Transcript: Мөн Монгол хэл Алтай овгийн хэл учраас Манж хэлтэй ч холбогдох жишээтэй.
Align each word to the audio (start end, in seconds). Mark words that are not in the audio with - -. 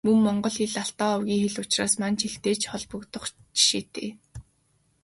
Мөн 0.05 0.17
Монгол 0.25 0.55
хэл 0.57 0.75
Алтай 0.83 1.09
овгийн 1.15 1.41
хэл 1.43 1.57
учраас 1.63 1.93
Манж 2.01 2.19
хэлтэй 2.23 2.55
ч 2.59 2.63
холбогдох 2.71 3.25
жишээтэй. 3.57 4.09